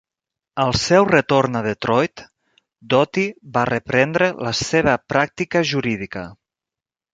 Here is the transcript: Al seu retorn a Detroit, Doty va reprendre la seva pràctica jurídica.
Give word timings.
Al 0.61 0.71
seu 0.83 1.03
retorn 1.09 1.59
a 1.59 1.61
Detroit, 1.67 2.23
Doty 2.95 3.27
va 3.59 3.67
reprendre 3.73 4.31
la 4.49 4.57
seva 4.63 4.99
pràctica 5.15 5.65
jurídica. 5.75 6.27